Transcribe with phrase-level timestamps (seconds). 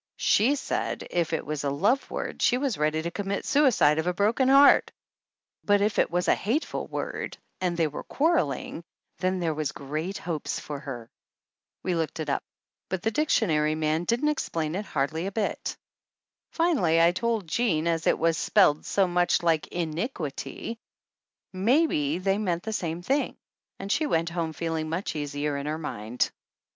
[0.17, 4.07] She said if it was a love word she was ready to commit suicide of
[4.07, 4.91] a broken heart,
[5.63, 8.83] but if it was a hateful word and they were quarreling,
[9.19, 11.07] then there was great hopes for her.
[11.83, 12.41] We looked it up,
[12.89, 15.77] but the dictionary man didn't explain it hardly a bit.
[16.49, 20.77] Finally I told Jean as it was spelled so much like In i qui ty
[21.53, 23.37] maybe they meant the same thing,
[23.77, 26.31] and she went home feeling much easier in her mind.